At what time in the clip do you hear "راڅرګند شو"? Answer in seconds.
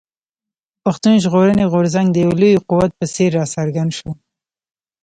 3.39-4.09